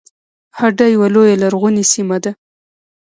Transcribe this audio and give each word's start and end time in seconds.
هډه 0.59 0.85
یوه 0.95 1.07
لویه 1.15 1.35
لرغونې 1.43 1.83
سیمه 1.93 2.17
ده 2.23 2.31